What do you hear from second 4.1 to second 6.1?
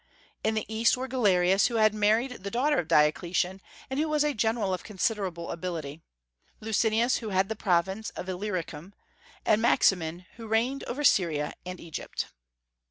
a general of considerable ability;